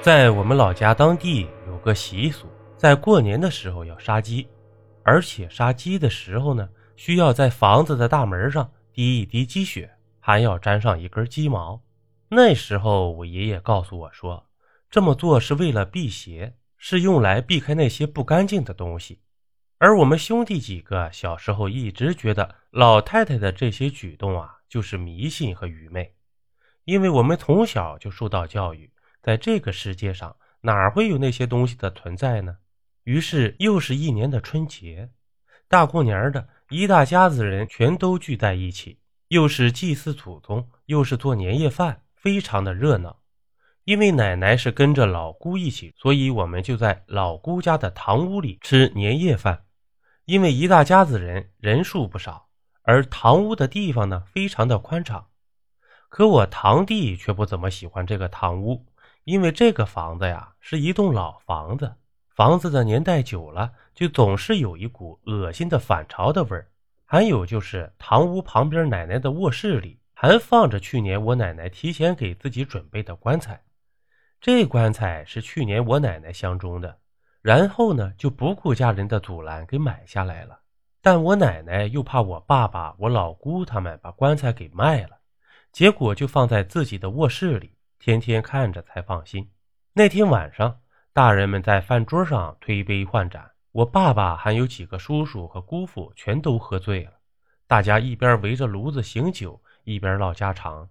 [0.00, 4.48] 在我们老家当地有个习俗，在过年的时候要杀鸡，
[5.02, 9.90] 而且杀鸡的时候呢，需要在房子的大门上滴一滴鸡血，
[10.20, 11.82] 还要粘上一根鸡毛。
[12.28, 14.46] 那时候我爷爷告诉我说，
[14.88, 19.20] 这么做是为了辟邪，是用来避开那些不干净的东西。
[19.78, 26.14] 而我们兄弟几个小时候一直觉得老太太的这些举动啊，就是迷信和愚昧，
[26.84, 28.88] 因为我们从小就受到教育。
[29.28, 32.56] 在这个世界上，哪会有那些东西的存在呢？
[33.04, 35.10] 于是又是一年的春节，
[35.68, 43.20] 大过年的，一大家子人全都聚在一起，又是祭祀祖宗，又是做年夜饭，非常的热闹。
[43.84, 49.64] 因为奶奶是跟着老姑一起，所以我们就在老姑家的堂屋里吃年夜饭。
[50.24, 52.48] 因为一大家子人，人数不少，
[52.82, 55.26] 而堂屋的地方呢，非常的宽敞。
[56.08, 58.86] 可我堂弟却不怎么喜欢这个堂屋。
[59.28, 61.94] 因为这个房子呀是一栋老房子，
[62.30, 66.66] 房子的年代久了，就总是有一股恶心的反潮的味儿。
[67.04, 73.62] 还有就是堂屋旁边奶奶的卧室里还放着去年我奶奶提前给自己准备的棺材，
[74.40, 76.96] 这棺材是去年我奶奶相中的，
[77.42, 80.58] 然后呢就不顾家人的阻拦给买下来了。
[81.02, 85.18] 但我奶奶又怕我爸爸、我老姑他们把棺材给卖了，
[85.70, 87.74] 结果就放在自己的卧室里。
[87.98, 89.50] 天天看着才放心。
[89.92, 90.80] 那天晚上，
[91.12, 97.12] 大人们在饭桌上推杯换盏，我爸爸还有几个叔叔和姑父全都喝醉了。
[97.66, 100.88] 大家一边围着炉子醒酒，一边唠家常。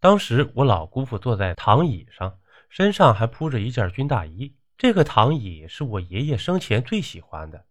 [0.00, 2.38] 当时我老姑父坐在躺椅上，
[2.70, 4.54] 身上还铺着一件军大衣。
[4.78, 7.66] 这个躺椅是我爷爷生前最喜欢的，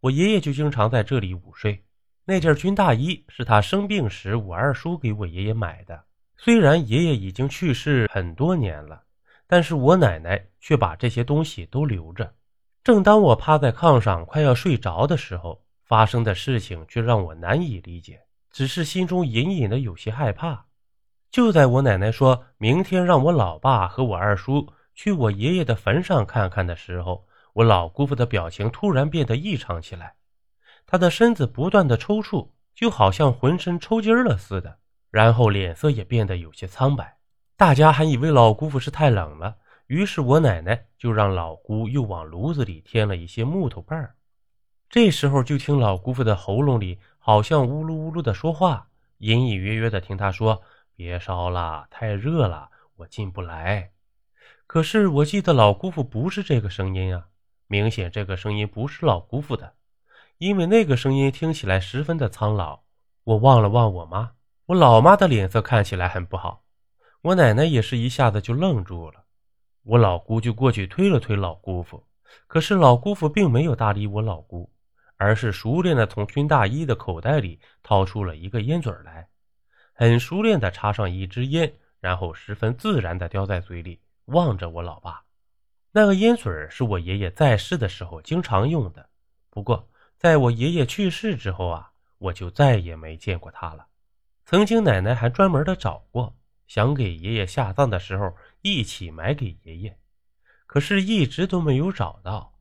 [0.00, 1.82] 我爷爷就经常在这里午睡。
[2.26, 6.04] 那件军大衣是他生病时我二叔给我爷爷买的。
[6.42, 9.02] 虽然爷爷已经去世很多年了，
[9.46, 12.32] 但是我奶奶却把这些东西都留着。
[12.82, 20.64] 正当我趴在炕上快要睡着的时候，发生的事情却让我难以理解，只是心中隐隐的有些害怕。
[21.30, 27.22] 就在我奶奶说明天让我老爸和我二叔去我爷爷的坟上看看的时候，
[27.52, 30.14] 我老姑父的表情突然变得异常起来，
[30.86, 34.78] 他的身子不断的抽搐，就好像浑身抽筋了似的。
[35.10, 37.16] 然后脸色也变得有些苍白，
[37.56, 39.56] 大家还以为老姑父是太冷了，
[39.88, 44.10] 于是我奶奶就让老姑又往炉子里添了一些木头棒
[44.88, 48.88] 这时候就听老姑父的喉咙里好像呜噜呜噜的说话，
[49.18, 50.62] 隐隐约约的听他说
[50.96, 53.92] ：“别烧了，太热了，我进不来。”
[54.66, 57.26] 可是我记得老姑父不是这个声音啊，
[57.66, 59.74] 明显这个声音不是老姑父的，
[60.38, 62.80] 因为那个声音听起来十分的苍老。
[63.24, 64.32] 我望了望我妈。
[64.70, 66.62] 我老妈的脸色看起来很不好，
[67.22, 69.24] 我奶奶也是一下子就愣住了。
[69.82, 72.06] 我老姑就过去推了推老姑父，
[72.46, 74.70] 可是老姑父并没有搭理我老姑，
[75.16, 79.28] 而是熟练的从军大衣的口袋里掏出了一个烟嘴来，
[79.92, 85.24] 很熟练的插上一支烟，然后十分自然的叼在嘴里，望着我老爸。
[85.90, 89.08] 那个烟嘴是我爷爷在世的时候经常用的，
[89.50, 93.88] 不过在我爷爷去世之后啊，我就再也没见过他了。
[94.50, 99.96] 曾经奶奶还专门的找过，想给爷爷下葬的时候一起埋给爷爷，
[100.66, 102.52] 可是一直都没有找到。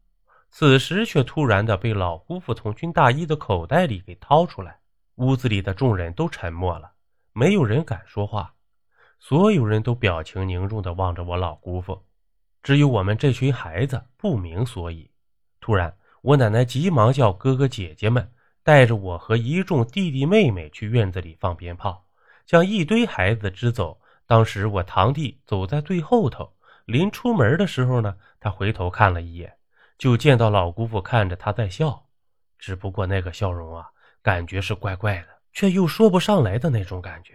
[0.52, 4.78] 此时却突然的被老姑父从军大衣的口袋里给掏出来，
[5.16, 6.92] 屋子里的众人都沉默了，
[7.34, 8.54] 没有人敢说话，
[9.20, 12.00] 所有人都表情凝重的望着我老姑父，
[12.62, 15.10] 只有我们这群孩子不明所以。
[15.60, 18.32] 突然，我奶奶急忙叫哥哥姐姐们。
[18.64, 22.06] 带着我和一众弟弟妹妹去院子里放鞭炮，
[22.46, 24.00] 将一堆孩子支走。
[24.28, 26.54] 当时我堂弟走在最后头，
[26.86, 29.52] 临出门的时候呢，他回头看了一眼，
[29.98, 32.06] 就见到老姑父看着他在笑，
[32.60, 33.90] 只不过那个笑容啊，
[34.22, 37.34] 感觉是怪怪的，却又说不上来的那种感觉。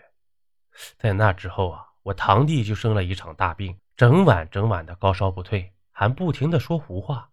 [0.99, 7.29] 在那之后啊，我堂弟就生了一场大病，整晚整晚的高烧不退，还不停的说胡话。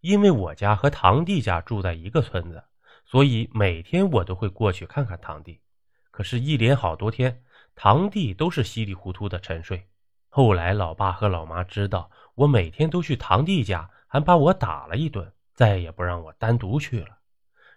[0.00, 2.62] 因为我家和堂弟家住在一个村子。
[3.04, 5.60] 所以每天我都会过去看看堂弟，
[6.10, 7.42] 可是，一连好多天，
[7.76, 9.86] 堂弟都是稀里糊涂的沉睡。
[10.28, 17.18] 后来，老爸和老妈知道我每天都去堂弟家，还把我打了一顿，再也不让我单独去了。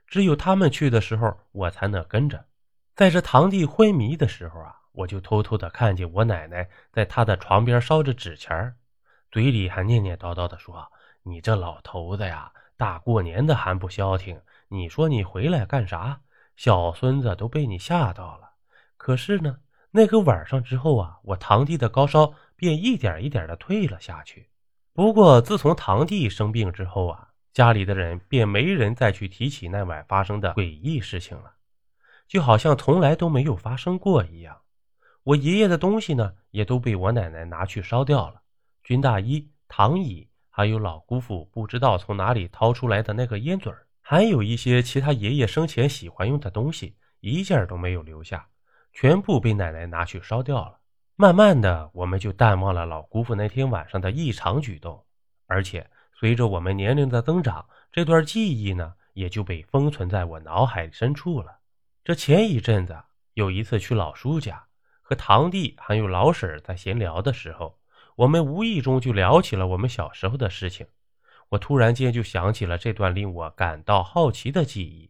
[0.07, 2.45] 只有他们去的时候，我才能跟着。
[2.95, 8.73] 在这堂弟昏迷的时候啊，我就偷偷的看见我奶奶在他的床边烧着纸钱
[9.29, 10.91] 嘴里还念念叨叨的说
[11.21, 16.21] ：“你这老头子呀，大过年的还不消停。”你说你回来干啥？
[16.55, 18.51] 小孙子都被你吓到了。
[18.97, 19.59] 可是呢，
[19.91, 24.49] 那个晚上之后啊，我堂弟的高烧便一点一点的退了下去。
[24.93, 31.53] 不过自从堂弟生病之后啊，家里的人便没人再去提起那晚发生的诡异事情了，
[32.27, 34.57] 就好像从来都没有发生过一样。
[35.23, 38.41] 我爷爷的东西呢，也都被我奶奶拿去烧掉了，
[38.83, 48.47] 军大衣、躺椅，还有老姑父不知道从哪里掏出来的那个烟嘴儿，还有一些其他爷爷生前喜欢用的东西，一件都没有留下，
[48.93, 50.79] 全部被奶奶拿去烧掉了。
[51.17, 55.05] 慢慢的，我们就淡忘了老姑父那天晚上的异常举动，
[55.45, 61.59] 而且随着我们年龄的增长，这段记忆呢，也就被封存在我脑海深处了。
[62.05, 62.95] 这前一阵子
[63.33, 64.65] 有一次去老叔家。
[65.01, 67.77] 和堂弟还有老婶在闲聊的时候，
[68.15, 70.87] 我们无意中就聊起了我们小时候的事情。
[71.49, 75.09] 我突然间就想起了这段令我感到好奇的记忆，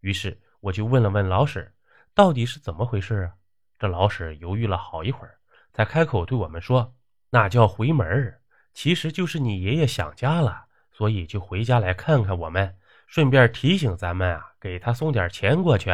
[0.00, 1.72] 于是我就问了问老婶，
[2.14, 3.32] 到底是怎么回事啊？
[3.78, 5.38] 这老婶犹豫了好一会儿，
[5.72, 6.94] 才开口对我们说
[7.30, 8.40] ：“那叫回门
[8.72, 15.90] 其实就是你爷爷想家了，所以就回家来看看我们，顺便提醒咱们啊，给他送点钱过去。”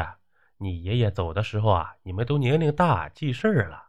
[0.58, 3.88] 你爷爷走的时候啊，你们都年龄大记事儿了，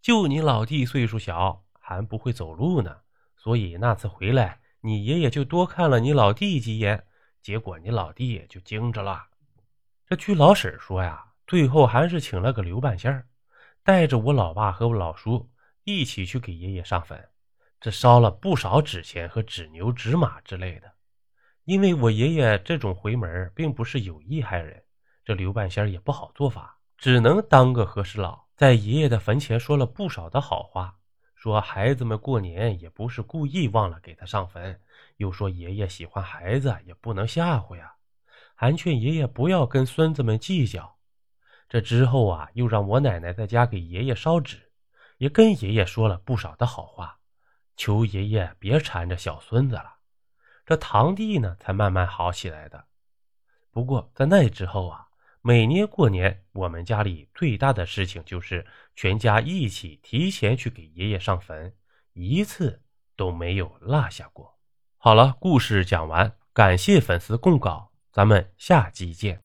[0.00, 2.98] 就你老弟岁数小，还不会走路呢。
[3.36, 7.06] 所以那次回来，你爷爷就多看了你老弟几眼，
[7.40, 9.28] 结果你老弟也就惊着了。
[10.06, 13.26] 这据老婶说呀，最后还是请了个刘半仙儿
[13.82, 15.50] 带着我老爸和我老叔
[15.84, 17.18] 一起去给爷爷上坟，
[17.80, 20.92] 这烧了不少纸钱和纸牛、纸马之类的。
[21.64, 24.84] 因为我爷爷这种回门，并不是有意害人。
[25.24, 30.94] 这刘半仙儿也不好做法，只能当个和事佬，在爷爷的坟前说了不少的好话，
[31.44, 34.80] 说孩子们过年也不是故意忘了给他上坟，
[35.18, 37.96] 又说爷爷喜欢孩子也不能吓唬呀，
[38.54, 40.96] 还劝爷爷不要跟孙子们计较。
[41.68, 44.72] 这之后啊，又让我奶奶在家给爷爷烧纸，
[45.18, 47.18] 也跟爷爷说了不少的好话，
[47.76, 49.96] 求爷爷别缠着小孙子了。
[50.64, 52.86] 这堂弟呢，才慢慢好起来的。
[53.70, 55.08] 不过在那之后啊。
[55.46, 58.64] 每年过年，我们家里最大的事情就是
[58.94, 61.74] 全家一起提前去给爷爷上坟，
[62.12, 62.80] 一次
[63.16, 64.56] 都没有落下过。
[64.96, 69.42] 好了，故事讲完，感谢粉丝供稿，咱们下期见。